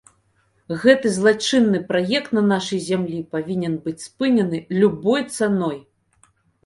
Гэты 0.83 1.09
злачынны 1.17 1.81
праект 1.91 2.29
на 2.37 2.43
нашай 2.53 2.79
зямлі 2.87 3.19
павінен 3.35 3.77
быць 3.87 4.05
спынены 4.07 4.57
любой 4.81 5.21
цаной! 5.37 5.77